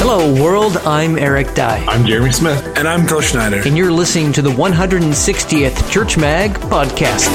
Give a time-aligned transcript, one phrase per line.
[0.00, 0.76] Hello, world.
[0.78, 1.84] I'm Eric Dye.
[1.88, 2.62] I'm Jeremy Smith.
[2.76, 3.62] And I'm Phil Schneider.
[3.64, 7.28] And you're listening to the 160th Church Mag podcast.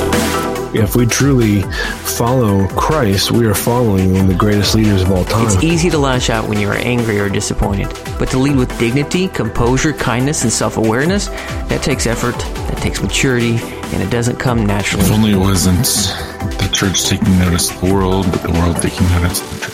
[0.76, 5.24] If we truly follow Christ, we are following one of the greatest leaders of all
[5.26, 5.46] time.
[5.46, 7.88] It's easy to lash out when you are angry or disappointed,
[8.20, 11.28] but to lead with dignity, composure, kindness, and self awareness,
[11.70, 15.06] that takes effort, that takes maturity, and it doesn't come naturally.
[15.06, 19.08] If only it wasn't the church taking notice of the world, but the world taking
[19.10, 19.74] notice of the church.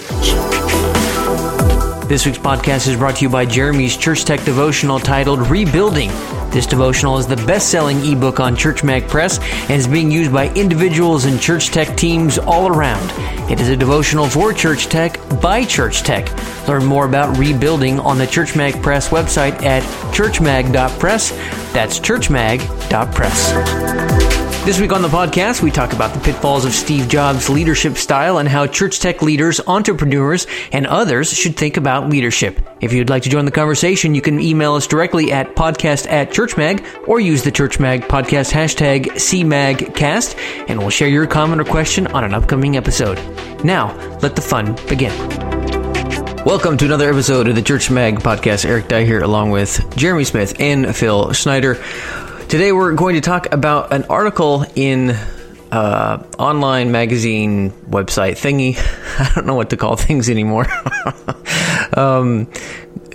[2.09, 6.09] This week's podcast is brought to you by Jeremy's Church Tech devotional titled Rebuilding.
[6.49, 10.33] This devotional is the best selling ebook on Church Mag Press and is being used
[10.33, 13.11] by individuals and church tech teams all around.
[13.51, 16.27] It is a devotional for Church Tech by Church Tech.
[16.67, 21.29] Learn more about rebuilding on the Church Mag Press website at churchmag.press.
[21.73, 24.18] That's churchmag.press.
[24.65, 28.37] This week on the podcast, we talk about the pitfalls of Steve Jobs' leadership style
[28.37, 32.59] and how church tech leaders, entrepreneurs, and others should think about leadership.
[32.79, 36.29] If you'd like to join the conversation, you can email us directly at podcast at
[36.29, 42.05] churchmag or use the churchmag podcast hashtag CMAGcast, and we'll share your comment or question
[42.07, 43.17] on an upcoming episode.
[43.63, 45.13] Now, let the fun begin.
[46.45, 48.65] Welcome to another episode of the Church Mag podcast.
[48.65, 51.83] Eric Dye here along with Jeremy Smith and Phil Schneider.
[52.49, 55.11] Today we're going to talk about an article in
[55.71, 58.75] uh, online magazine website thingy.
[59.19, 60.65] I don't know what to call things anymore.
[61.93, 62.51] um,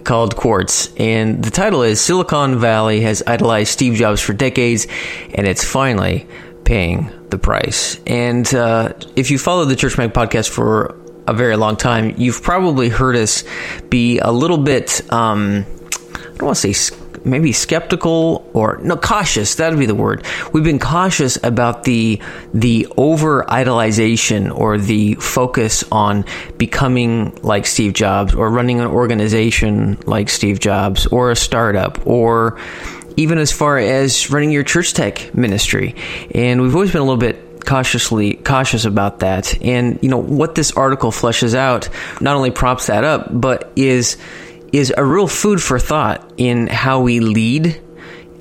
[0.05, 4.87] called Quartz, and the title is Silicon Valley has idolized Steve Jobs for decades,
[5.35, 6.29] and it's finally
[6.63, 8.01] paying the price.
[8.07, 10.95] And uh, if you follow the Church Mag podcast for
[11.27, 13.43] a very long time, you've probably heard us
[13.89, 15.01] be a little bit.
[15.13, 15.67] Um,
[16.15, 20.25] I don't want to say maybe skeptical or no cautious that would be the word.
[20.53, 22.21] We've been cautious about the
[22.53, 26.25] the over idolization or the focus on
[26.59, 32.59] becoming like Steve Jobs or running an organization like Steve Jobs or a startup or
[33.17, 35.95] even as far as running your church tech ministry.
[36.35, 39.63] And we've always been a little bit cautiously cautious about that.
[39.63, 41.89] And you know what this article fleshes out
[42.21, 44.17] not only props that up but is
[44.77, 47.81] is a real food for thought in how we lead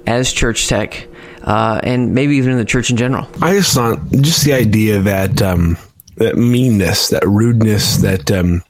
[0.08, 1.08] as church tech,
[1.44, 3.28] uh, and maybe even in the church in general.
[3.42, 5.78] I just thought just the idea that um,
[6.18, 8.64] that meanness, that rudeness, that um,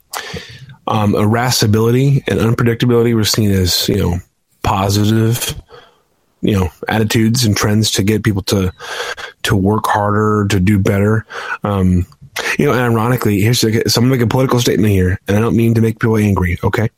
[0.87, 4.17] um, irascibility and unpredictability were seen as you know
[4.63, 5.55] positive
[6.41, 8.71] you know attitudes and trends to get people to
[9.43, 11.25] to work harder to do better
[11.63, 12.05] um
[12.57, 15.39] you know ironically here's a, so i'm gonna make a political statement here and i
[15.39, 16.89] don't mean to make people angry okay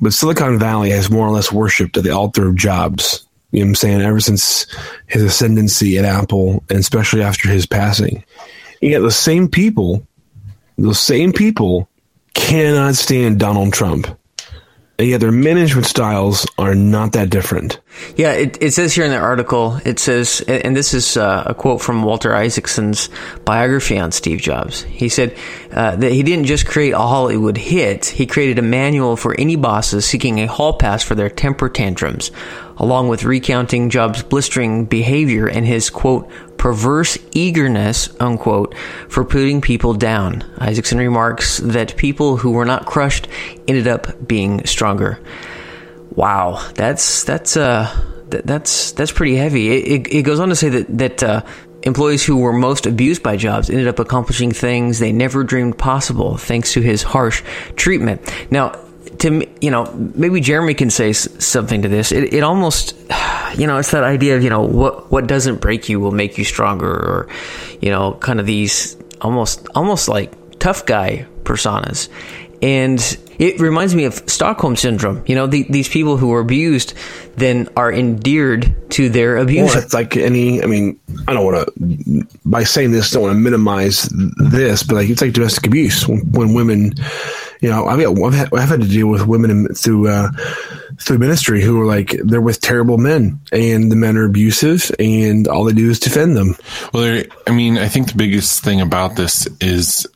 [0.00, 3.26] but Silicon Valley has more or less worshipped at the altar of Jobs.
[3.52, 4.00] You know what I'm saying?
[4.02, 4.66] Ever since
[5.06, 8.22] his ascendancy at Apple, and especially after his passing.
[8.82, 10.06] And yet the same people,
[10.76, 11.88] those same people
[12.34, 14.06] cannot stand Donald Trump
[14.98, 17.80] yet their management styles are not that different.
[18.16, 21.54] Yeah, it, it says here in the article, it says, and this is uh, a
[21.54, 23.10] quote from Walter Isaacson's
[23.44, 24.82] biography on Steve Jobs.
[24.82, 25.36] He said
[25.72, 29.56] uh, that he didn't just create a Hollywood hit, he created a manual for any
[29.56, 32.30] bosses seeking a hall pass for their temper tantrums,
[32.78, 38.74] along with recounting Jobs' blistering behavior and his, quote, perverse eagerness, unquote,
[39.08, 40.42] for putting people down.
[40.58, 43.28] Isaacson remarks that people who were not crushed
[43.68, 45.18] ended up being stronger.
[46.10, 47.94] Wow, that's that's uh
[48.30, 49.68] that, that's that's pretty heavy.
[49.70, 51.42] It, it, it, goes on to say that that uh,
[51.82, 56.36] employees who were most abused by Jobs ended up accomplishing things they never dreamed possible
[56.36, 57.42] thanks to his harsh
[57.76, 58.20] treatment.
[58.50, 58.80] Now,
[59.18, 62.12] to you know, maybe Jeremy can say something to this.
[62.12, 62.94] It, it almost,
[63.56, 66.38] you know, it's that idea of you know what what doesn't break you will make
[66.38, 67.28] you stronger, or
[67.80, 72.08] you know, kind of these almost almost like tough guy personas,
[72.62, 75.22] and it reminds me of Stockholm syndrome.
[75.26, 76.94] You know, the, these people who are abused
[77.36, 79.74] then are endeared to their abuser.
[79.74, 80.62] Well, it's like any.
[80.62, 84.96] I mean, I don't want to by saying this, don't want to minimize this, but
[84.96, 86.94] like it's like domestic abuse when, when women
[87.60, 90.30] you know, I've, I've, had, I've had to deal with women through uh,
[91.00, 95.48] through ministry who are like they're with terrible men, and the men are abusive, and
[95.48, 96.56] all they do is defend them.
[96.92, 100.06] Well, I mean, I think the biggest thing about this is,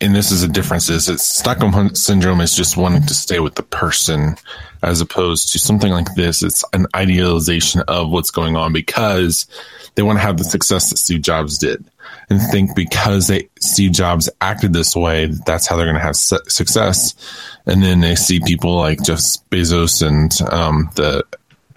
[0.00, 3.54] and this is a difference, is that Stockholm syndrome is just wanting to stay with
[3.54, 4.36] the person,
[4.82, 6.42] as opposed to something like this.
[6.42, 9.46] It's an idealization of what's going on because
[9.94, 11.84] they want to have the success that Steve Jobs did
[12.28, 16.16] and think because they Steve Jobs acted this way, that's how they're going to have
[16.16, 17.14] su- success.
[17.66, 19.20] And then they see people like Jeff
[19.50, 21.24] Bezos and um, the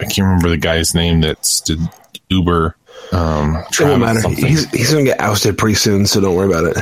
[0.00, 1.78] I can't remember the guy's name that's did
[2.28, 2.76] Uber.
[3.12, 4.28] Um, it won't matter.
[4.30, 6.76] He's, he's going to get ousted pretty soon, so don't worry about it.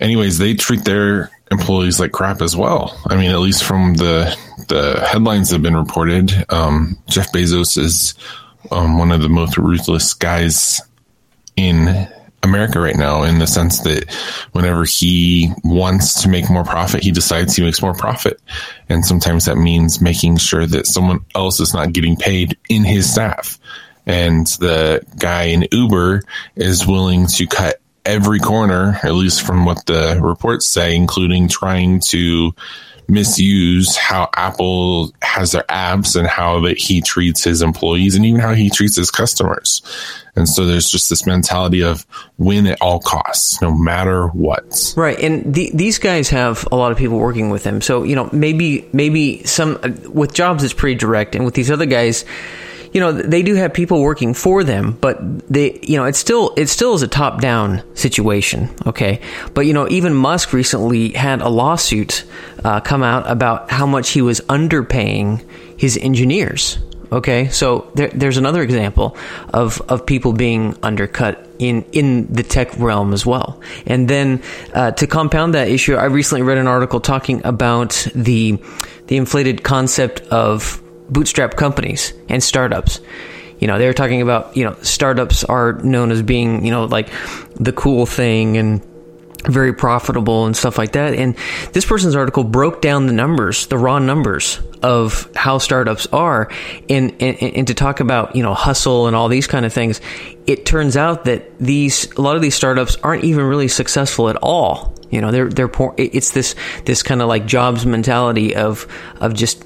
[0.00, 3.00] Anyways, they treat their employees like crap as well.
[3.06, 4.36] I mean, at least from the
[4.68, 8.14] the headlines that have been reported, um, Jeff Bezos is
[8.70, 10.80] um, one of the most ruthless guys
[11.56, 12.08] in
[12.42, 14.12] America right now in the sense that
[14.52, 18.40] whenever he wants to make more profit, he decides he makes more profit.
[18.88, 23.10] And sometimes that means making sure that someone else is not getting paid in his
[23.10, 23.58] staff.
[24.06, 26.22] And the guy in Uber
[26.56, 32.00] is willing to cut every corner, at least from what the reports say, including trying
[32.00, 32.54] to
[33.06, 38.40] misuse how Apple has their apps and how that he treats his employees and even
[38.40, 39.82] how he treats his customers.
[40.36, 42.06] And so there's just this mentality of
[42.38, 44.94] win at all costs, no matter what.
[44.96, 47.80] Right, and the, these guys have a lot of people working with them.
[47.80, 51.70] So you know, maybe maybe some uh, with jobs it's pretty direct, and with these
[51.70, 52.24] other guys
[52.92, 55.18] you know they do have people working for them but
[55.48, 59.20] they you know it's still it still is a top down situation okay?
[59.54, 62.24] But you know even musk recently had a lawsuit
[62.64, 65.44] uh, come out about how much he was underpaying
[65.76, 66.78] his engineers
[67.10, 67.48] okay?
[67.48, 69.16] So there, there's another example
[69.52, 73.60] of of people being undercut in in the tech realm as well.
[73.86, 74.42] And then
[74.74, 78.58] uh, to compound that issue i recently read an article talking about the
[79.06, 83.00] the inflated concept of bootstrap companies and startups.
[83.58, 86.84] You know, they were talking about, you know, startups are known as being, you know,
[86.84, 87.10] like
[87.56, 88.82] the cool thing and
[89.44, 91.14] very profitable and stuff like that.
[91.14, 91.36] And
[91.72, 96.50] this person's article broke down the numbers, the raw numbers of how startups are,
[96.88, 100.00] and, and, and to talk about you know hustle and all these kind of things.
[100.46, 104.36] It turns out that these a lot of these startups aren't even really successful at
[104.36, 104.94] all.
[105.10, 105.94] You know, they're they're poor.
[105.96, 108.86] It's this this kind of like jobs mentality of
[109.20, 109.64] of just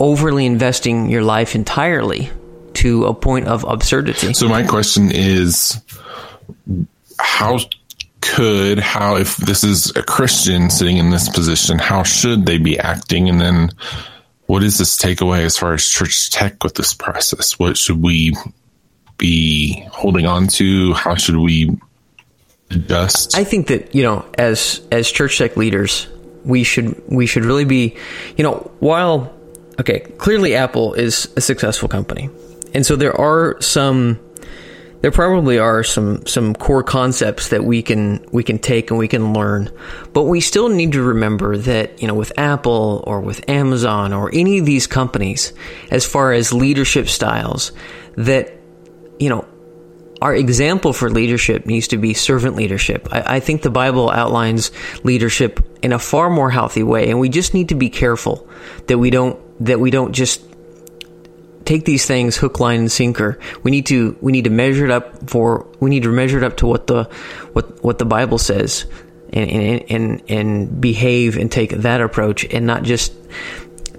[0.00, 2.30] overly investing your life entirely
[2.74, 4.32] to a point of absurdity.
[4.32, 5.80] So my question is
[7.18, 7.58] how
[8.22, 12.78] could how if this is a Christian sitting in this position, how should they be
[12.78, 13.70] acting and then
[14.46, 17.58] what is this takeaway as far as church tech with this process?
[17.58, 18.34] What should we
[19.16, 20.92] be holding on to?
[20.94, 21.78] How should we
[22.70, 23.36] adjust?
[23.36, 26.08] I think that, you know, as as church tech leaders,
[26.44, 27.96] we should we should really be,
[28.36, 29.32] you know, while
[29.80, 32.30] okay, clearly Apple is a successful company.
[32.72, 34.20] And so there are some
[35.00, 39.08] there probably are some some core concepts that we can we can take and we
[39.08, 39.70] can learn
[40.12, 44.30] but we still need to remember that you know with Apple or with Amazon or
[44.34, 45.54] any of these companies
[45.90, 47.72] as far as leadership styles
[48.16, 48.52] that
[49.18, 49.46] you know
[50.20, 53.08] our example for leadership needs to be servant leadership.
[53.10, 54.70] I, I, think the Bible outlines
[55.02, 58.46] leadership in a far more healthy way, and we just need to be careful
[58.86, 60.42] that we don't that we don't just
[61.64, 64.90] take these things hook line and sinker we need to we need to measure it
[64.90, 67.04] up for we need to measure it up to what the
[67.52, 68.86] what what the bible says
[69.32, 73.12] and and and, and behave and take that approach and not just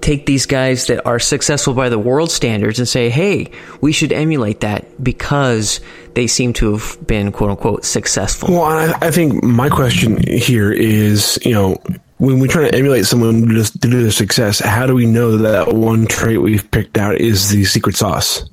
[0.02, 4.12] take these guys that are successful by the world standards and say, hey, we should
[4.12, 5.80] emulate that because
[6.16, 8.50] they seem to have been quote unquote successful.
[8.52, 11.82] Well, I, I think my question here is, you know,
[12.22, 15.66] when we try to emulate someone just to their success, how do we know that,
[15.66, 18.48] that one trait we've picked out is the secret sauce?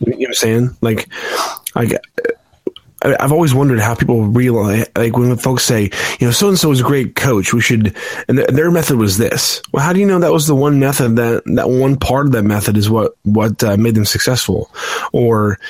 [0.00, 0.76] You know what I'm saying?
[0.80, 1.08] Like,
[1.76, 1.92] like
[3.02, 6.72] I've always wondered how people realize, like when folks say, you know, so and so
[6.72, 9.62] is a great coach, we should, and th- their method was this.
[9.72, 12.32] Well, how do you know that was the one method that that one part of
[12.32, 14.72] that method is what what uh, made them successful?
[15.12, 15.60] Or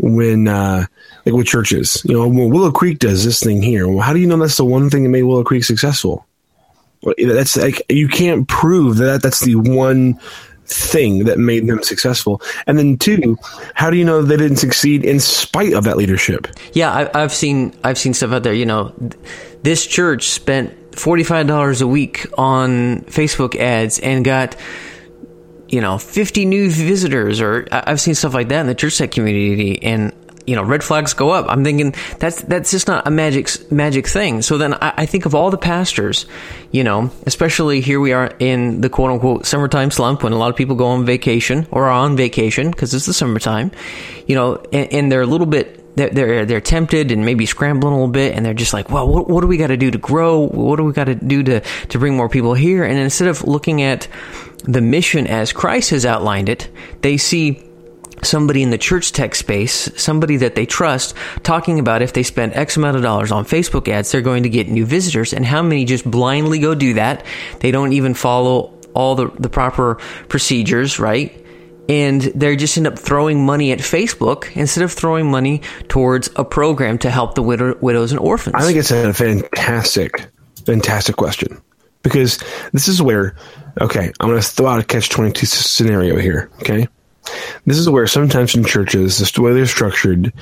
[0.00, 0.86] when uh,
[1.24, 3.86] like with churches, you know, well, Willow Creek does this thing here.
[3.86, 6.26] Well, how do you know that's the one thing that made Willow Creek successful?
[7.02, 10.18] That's like you can't prove that that's the one
[10.66, 12.40] thing that made them successful.
[12.66, 13.36] And then two,
[13.74, 16.46] how do you know they didn't succeed in spite of that leadership?
[16.72, 18.54] Yeah, I, have seen I've seen stuff out there.
[18.54, 18.94] You know,
[19.62, 24.56] this church spent forty five dollars a week on Facebook ads and got
[25.68, 29.12] you know 50 new visitors or i've seen stuff like that in the church tech
[29.12, 30.12] community and
[30.46, 31.46] you know, red flags go up.
[31.48, 34.42] I'm thinking that's that's just not a magic magic thing.
[34.42, 36.26] So then I, I, think of all the pastors,
[36.70, 40.50] you know, especially here we are in the quote unquote summertime slump when a lot
[40.50, 43.70] of people go on vacation or are on vacation because it's the summertime,
[44.26, 47.96] you know, and, and they're a little bit they're, they're tempted and maybe scrambling a
[47.96, 49.98] little bit, and they're just like, well, what, what do we got to do to
[49.98, 50.46] grow?
[50.46, 52.84] What do we got to do to to bring more people here?
[52.84, 54.08] And instead of looking at
[54.64, 56.68] the mission as Christ has outlined it,
[57.02, 57.62] they see
[58.22, 62.54] somebody in the church tech space, somebody that they trust, talking about if they spend
[62.54, 65.62] X amount of dollars on Facebook ads, they're going to get new visitors, and how
[65.62, 67.24] many just blindly go do that.
[67.60, 69.96] They don't even follow all the, the proper
[70.28, 71.36] procedures, right?
[71.90, 76.44] and they just end up throwing money at Facebook instead of throwing money towards a
[76.44, 78.54] program to help the widow, widows and orphans?
[78.56, 80.30] I think it's a fantastic,
[80.64, 81.60] fantastic question
[82.04, 82.38] because
[82.72, 83.34] this is where,
[83.80, 86.86] okay, I'm going to throw out a catch 22 scenario here, okay?
[87.66, 90.32] This is where sometimes in churches, the way they're structured,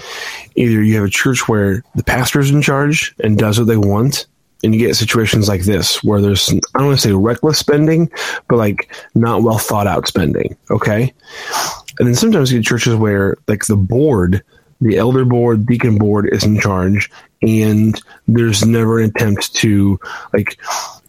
[0.55, 4.27] either you have a church where the pastor's in charge and does what they want,
[4.63, 8.11] and you get situations like this where there's I don't want to say reckless spending,
[8.49, 10.57] but like not well thought out spending.
[10.71, 11.13] Okay,
[11.99, 14.43] and then sometimes you get churches where like the board,
[14.81, 17.11] the elder board, deacon board is in charge,
[17.43, 19.99] and there's never an attempt to
[20.33, 20.59] like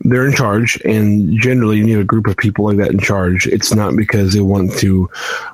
[0.01, 3.47] they're in charge, and generally you need a group of people like that in charge.
[3.47, 5.09] It's not because they want to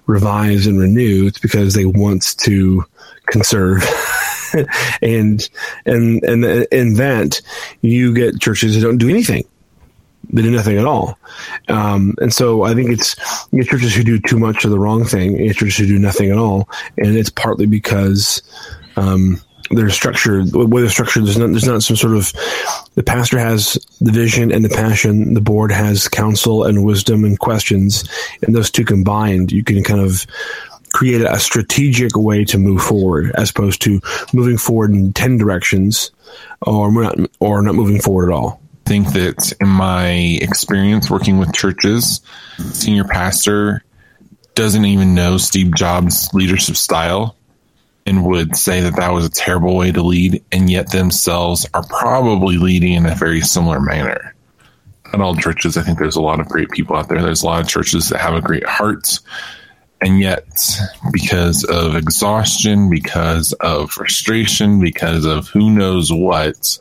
[0.05, 2.85] revise and renew; it's because they want to
[3.27, 3.83] conserve.
[5.01, 5.49] and
[5.85, 7.41] and and in that
[7.81, 9.43] you get churches that don't do anything
[10.31, 11.17] they do nothing at all.
[11.67, 13.15] Um, and so I think it's
[13.51, 15.87] you get churches who do too much of the wrong thing, you get churches who
[15.87, 18.41] do nothing at all, and it's partly because
[18.97, 19.39] um,
[19.71, 20.53] they're structured.
[20.53, 22.31] Way structured, there's not there's not some sort of
[22.95, 27.39] the pastor has the vision and the passion, the board has counsel and wisdom and
[27.39, 28.03] questions,
[28.41, 30.25] and those two combined, you can kind of
[30.93, 33.99] create a strategic way to move forward as opposed to
[34.33, 36.11] moving forward in 10 directions
[36.61, 38.61] or not, or not moving forward at all.
[38.85, 40.09] I think that in my
[40.41, 42.21] experience working with churches,
[42.71, 43.83] senior pastor
[44.53, 47.35] doesn't even know Steve Jobs' leadership style
[48.05, 51.85] and would say that that was a terrible way to lead, and yet themselves are
[51.87, 54.35] probably leading in a very similar manner.
[55.13, 57.21] At all churches, I think there's a lot of great people out there.
[57.21, 59.19] There's a lot of churches that have a great heart
[60.01, 60.45] and yet,
[61.11, 66.77] because of exhaustion, because of frustration, because of who knows what,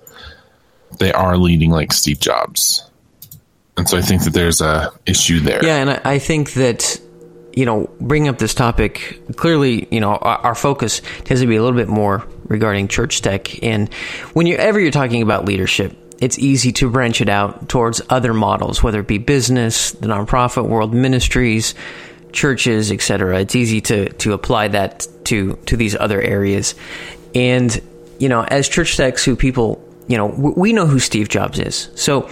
[0.98, 2.88] they are leading like Steve Jobs.
[3.76, 5.64] And so I think that there's a issue there.
[5.64, 7.00] Yeah, and I think that
[7.56, 11.56] you know, bringing up this topic, clearly, you know, our, our, focus tends to be
[11.56, 13.62] a little bit more regarding church tech.
[13.62, 13.92] And
[14.32, 19.00] whenever you're talking about leadership, it's easy to branch it out towards other models, whether
[19.00, 21.74] it be business, the nonprofit world, ministries,
[22.32, 23.40] churches, etc.
[23.40, 26.74] It's easy to to apply that to to these other areas,
[27.34, 27.80] and
[28.18, 31.90] you know, as church techs who people, you know, we know who Steve Jobs is,
[31.94, 32.28] so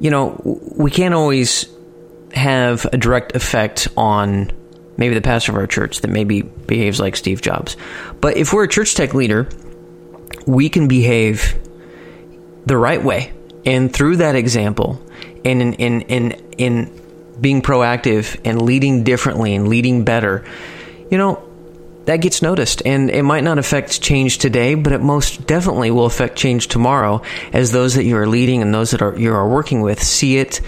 [0.00, 0.40] you know,
[0.76, 1.66] we can't always
[2.34, 4.50] have a direct effect on
[4.96, 7.76] maybe the pastor of our church that maybe behaves like Steve Jobs.
[8.20, 9.48] But if we're a church tech leader,
[10.46, 11.58] we can behave
[12.66, 13.32] the right way.
[13.66, 15.00] And through that example,
[15.44, 17.00] and in in in, in
[17.40, 20.44] being proactive and leading differently and leading better,
[21.10, 21.42] you know,
[22.04, 22.82] that gets noticed.
[22.84, 27.22] And it might not affect change today, but it most definitely will affect change tomorrow
[27.52, 30.36] as those that you are leading and those that are, you are working with see
[30.36, 30.60] it,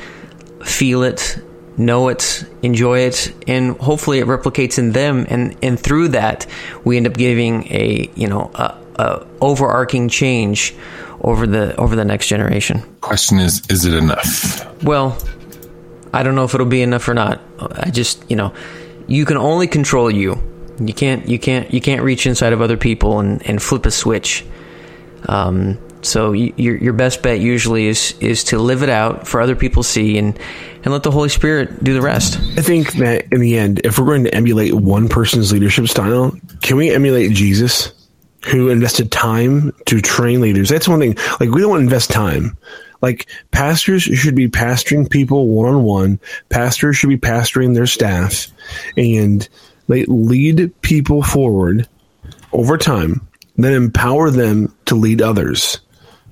[0.65, 1.39] feel it,
[1.76, 5.26] know it, enjoy it, and hopefully it replicates in them.
[5.28, 6.47] And, and through that,
[6.85, 10.75] we end up giving a, you know, a, a overarching change
[11.21, 12.83] over the over the next generation.
[13.00, 14.83] Question is, is it enough?
[14.83, 15.16] Well,
[16.12, 17.40] I don't know if it'll be enough or not.
[17.59, 18.54] I just, you know,
[19.06, 20.38] you can only control you.
[20.78, 23.90] You can't, you can't, you can't reach inside of other people and, and flip a
[23.90, 24.45] switch.
[25.28, 29.41] Um, so you, your your best bet usually is is to live it out for
[29.41, 30.39] other people see and
[30.85, 32.39] and let the Holy Spirit do the rest.
[32.57, 36.33] I think that in the end, if we're going to emulate one person's leadership style,
[36.63, 37.93] can we emulate Jesus,
[38.47, 40.69] who invested time to train leaders?
[40.69, 41.17] That's one thing.
[41.41, 42.57] Like we don't want to invest time.
[43.03, 46.21] Like pastors should be pastoring people one on one.
[46.49, 48.47] Pastors should be pastoring their staff,
[48.97, 49.49] and
[49.89, 51.89] they lead people forward
[52.53, 53.27] over time.
[53.57, 55.81] Then empower them to lead others.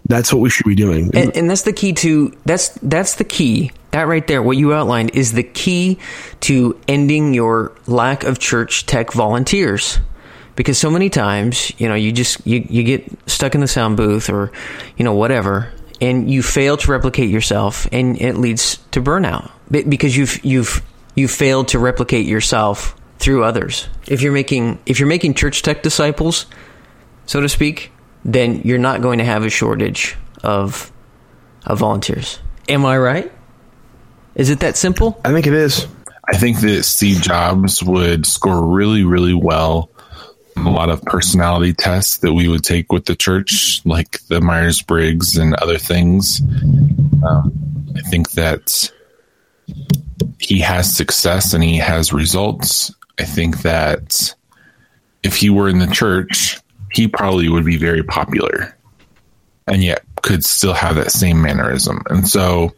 [0.07, 1.11] That's what we should be doing.
[1.15, 3.73] And, and, that's the key to that's that's the key.
[3.93, 5.99] That right there, what you outlined is the key
[6.41, 9.99] to ending your lack of church tech volunteers.
[10.57, 13.97] Because so many times, you know, you just you, you get stuck in the sound
[13.97, 14.53] booth or,
[14.97, 20.17] you know, whatever, and you fail to replicate yourself, and it leads to burnout because
[20.17, 20.83] you've you've
[21.15, 23.89] you failed to replicate yourself through others.
[24.07, 26.47] If you're making if you're making church tech disciples,
[27.27, 27.91] so to speak,
[28.25, 30.91] then you're not going to have a shortage of
[31.67, 32.39] of volunteers.
[32.69, 33.33] Am I right?
[34.35, 35.21] Is it that simple?
[35.25, 35.87] I think it is.
[36.27, 39.91] I think that Steve Jobs would score really, really well
[40.57, 44.81] a lot of personality tests that we would take with the church, like the Myers
[44.83, 46.41] Briggs and other things.
[47.27, 48.91] Um, I think that
[50.39, 52.93] he has success and he has results.
[53.19, 54.35] I think that
[55.23, 56.59] if he were in the church,
[56.95, 58.77] he probably would be very popular
[59.67, 62.03] and yet could still have that same mannerism.
[62.09, 62.75] And so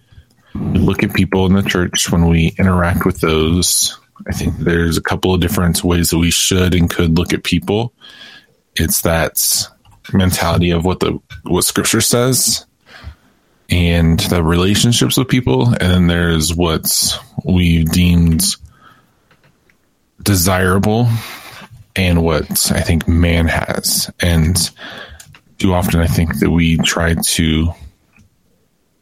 [0.55, 4.97] we look at people in the church when we interact with those I think there's
[4.97, 7.93] a couple of different ways that we should and could look at people.
[8.75, 9.39] It's that
[10.13, 12.65] mentality of what the what scripture says
[13.69, 18.55] and the relationships with people and then there's what we deemed
[20.23, 21.09] desirable
[21.97, 24.11] and what I think man has.
[24.21, 24.57] And
[25.59, 27.69] too often I think that we try to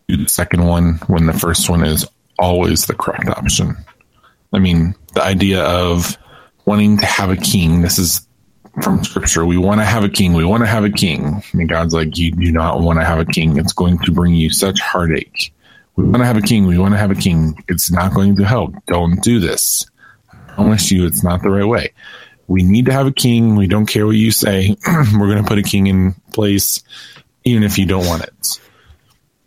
[0.08, 2.06] do the second one when the first one is
[2.38, 3.76] always the correct option.
[4.52, 6.16] I mean, the idea of
[6.64, 8.26] wanting to have a king, this is
[8.82, 9.44] from scripture.
[9.44, 10.32] We want to have a king.
[10.32, 11.42] We want to have a king.
[11.52, 13.56] And God's like, you do not want to have a king.
[13.56, 15.52] It's going to bring you such heartache.
[15.96, 16.66] We want to have a king.
[16.66, 17.62] We want to have a king.
[17.68, 18.74] It's not going to help.
[18.86, 19.86] Don't do this.
[20.32, 21.92] I promise you it's not the right way.
[22.46, 23.56] We need to have a king.
[23.56, 24.76] We don't care what you say.
[24.86, 26.82] We're going to put a king in place,
[27.44, 28.60] even if you don't want it.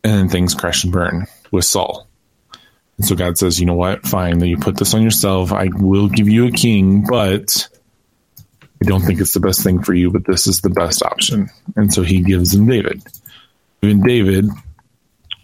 [0.04, 2.08] And then things crash and burn with Saul.
[2.98, 4.06] And so God says, you know what?
[4.06, 4.40] Fine.
[4.40, 5.52] Then you put this on yourself.
[5.52, 7.68] I will give you a king, but
[8.82, 11.50] I don't think it's the best thing for you, but this is the best option.
[11.76, 13.02] And so he gives him David.
[13.82, 14.50] Even David,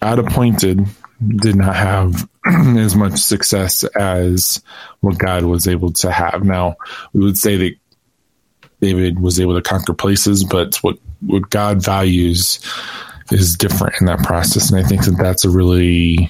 [0.01, 0.85] God appointed,
[1.25, 4.61] did not have as much success as
[5.01, 6.43] what God was able to have.
[6.43, 6.75] Now,
[7.13, 7.75] we would say that
[8.81, 12.59] David was able to conquer places, but what, what God values
[13.31, 14.71] is different in that process.
[14.71, 16.29] And I think that that's a really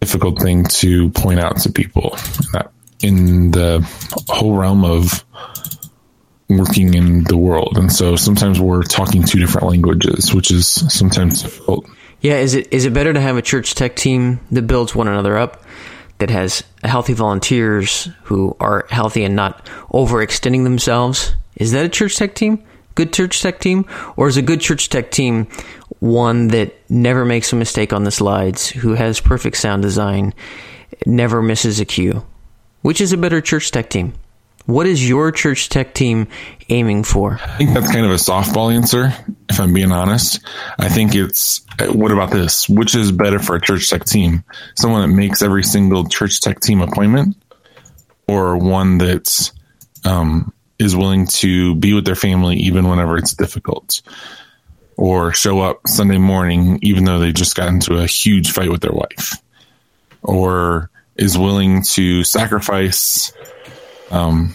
[0.00, 2.16] difficult thing to point out to people
[3.02, 3.80] in the
[4.28, 5.24] whole realm of
[6.48, 7.76] working in the world.
[7.76, 11.86] And so sometimes we're talking two different languages, which is sometimes difficult.
[12.20, 15.08] Yeah, is it is it better to have a church tech team that builds one
[15.08, 15.62] another up,
[16.18, 21.34] that has healthy volunteers who are healthy and not overextending themselves?
[21.56, 22.62] Is that a church tech team?
[22.94, 23.86] Good church tech team?
[24.16, 25.46] Or is a good church tech team
[26.00, 30.34] one that never makes a mistake on the slides, who has perfect sound design,
[31.06, 32.26] never misses a cue?
[32.82, 34.14] Which is a better church tech team?
[34.68, 36.28] What is your church tech team
[36.68, 37.40] aiming for?
[37.42, 39.14] I think that's kind of a softball answer,
[39.48, 40.46] if I'm being honest.
[40.78, 42.68] I think it's what about this?
[42.68, 44.44] Which is better for a church tech team?
[44.76, 47.34] Someone that makes every single church tech team appointment,
[48.28, 49.52] or one that's
[50.04, 54.02] um, is willing to be with their family even whenever it's difficult,
[54.98, 58.82] or show up Sunday morning even though they just got into a huge fight with
[58.82, 59.32] their wife,
[60.20, 63.32] or is willing to sacrifice
[64.10, 64.54] um,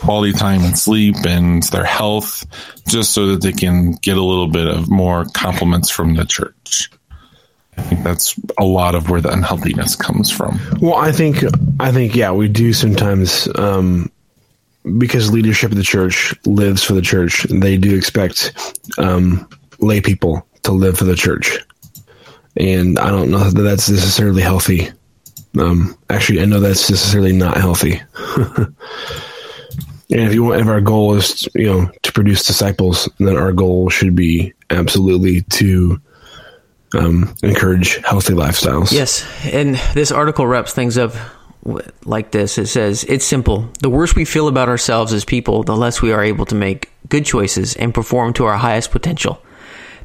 [0.00, 2.46] quality time and sleep and their health
[2.88, 6.90] just so that they can get a little bit of more compliments from the church.
[7.78, 10.58] I think that's a lot of where the unhealthiness comes from.
[10.80, 11.44] Well, I think,
[11.78, 14.10] I think, yeah, we do sometimes, um,
[14.98, 17.44] because leadership of the church lives for the church.
[17.50, 18.52] They do expect
[18.98, 21.58] um, lay people to live for the church,
[22.56, 24.90] and I don't know that that's necessarily healthy.
[25.58, 28.00] Um, actually, I know that's necessarily not healthy.
[30.10, 33.52] and if you want, if our goal is you know to produce disciples, then our
[33.52, 36.00] goal should be absolutely to
[36.94, 38.92] um, encourage healthy lifestyles.
[38.92, 41.12] Yes, and this article wraps things up
[42.04, 42.58] like this.
[42.58, 43.68] It says it's simple.
[43.80, 46.90] The worse we feel about ourselves as people, the less we are able to make
[47.08, 49.42] good choices and perform to our highest potential.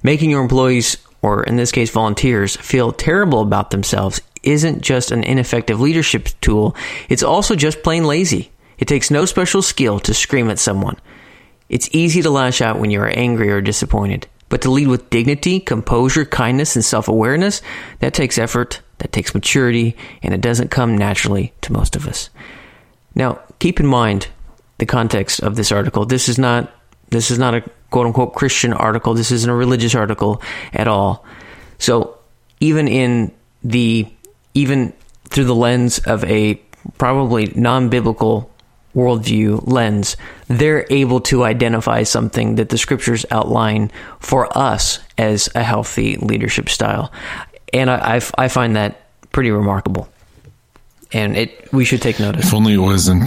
[0.03, 5.23] Making your employees, or in this case volunteers, feel terrible about themselves isn't just an
[5.23, 6.75] ineffective leadership tool,
[7.09, 8.50] it's also just plain lazy.
[8.81, 10.97] It takes no special skill to scream at someone.
[11.69, 15.09] It's easy to lash out when you are angry or disappointed, but to lead with
[15.09, 17.61] dignity, composure, kindness, and self awareness,
[17.99, 22.29] that takes effort, that takes maturity, and it doesn't come naturally to most of us.
[23.15, 24.27] Now, keep in mind
[24.79, 26.05] the context of this article.
[26.05, 26.73] This is not
[27.09, 29.13] this is not a quote unquote Christian article.
[29.13, 30.41] This isn't a religious article
[30.73, 31.23] at all.
[31.77, 32.17] So
[32.59, 33.31] even in
[33.63, 34.07] the
[34.55, 34.93] even
[35.25, 36.55] through the lens of a
[36.97, 38.50] probably non biblical
[38.95, 45.63] worldview lens, they're able to identify something that the scriptures outline for us as a
[45.63, 47.11] healthy leadership style.
[47.73, 49.01] And I, I, I find that
[49.31, 50.09] pretty remarkable
[51.13, 52.47] and it we should take notice.
[52.47, 53.25] If only it wasn't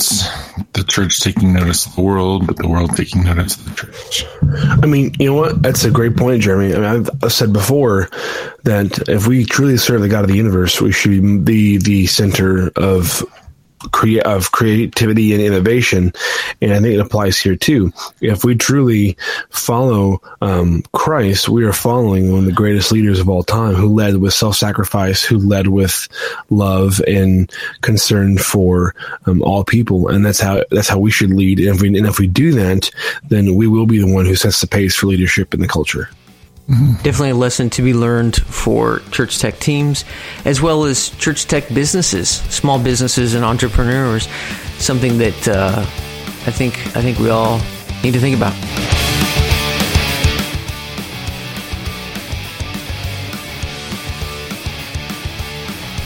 [0.73, 4.25] the church taking notice of the world, but the world taking notice of the church.
[4.83, 5.63] I mean, you know what?
[5.63, 6.75] That's a great point, Jeremy.
[6.75, 8.09] I mean, I've, said before
[8.65, 12.71] that if we truly serve the God of the universe, we should be the center
[12.77, 13.23] of
[13.93, 16.13] crea- of creativity and innovation.
[16.61, 17.93] And I think it applies here too.
[18.21, 19.17] If we truly
[19.51, 23.89] follow um, Christ, we are following one of the greatest leaders of all time who
[23.89, 26.09] led with self sacrifice, who led with
[26.51, 28.95] love and concern for
[29.27, 30.09] um, all people.
[30.09, 31.59] And that's how, that's how we should lead.
[31.61, 32.91] And if we, and if we do that,
[33.29, 36.09] then we will be the one who sets the pace for leadership in the culture.
[36.67, 40.05] Definitely a lesson to be learned for church tech teams,
[40.47, 44.29] as well as church tech businesses, small businesses, and entrepreneurs.
[44.79, 47.61] Something that uh, I think I think we all
[48.03, 48.55] need to think about.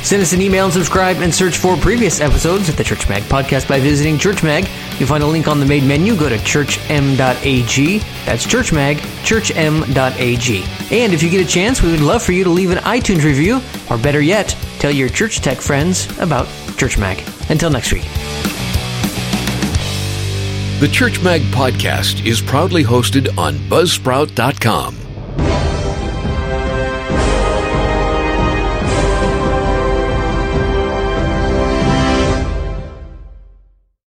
[0.04, 3.22] Send us an email and subscribe and search for previous episodes of the Church Mag
[3.24, 4.66] podcast by visiting Church Mag.
[4.98, 6.16] You'll find a link on the main menu.
[6.16, 7.98] Go to churchm.ag.
[8.24, 10.64] That's churchmag, churchm.ag.
[10.90, 13.24] And if you get a chance, we would love for you to leave an iTunes
[13.24, 17.50] review, or better yet, tell your church tech friends about ChurchMag.
[17.50, 18.04] Until next week.
[20.80, 25.07] The Church Mag podcast is proudly hosted on Buzzsprout.com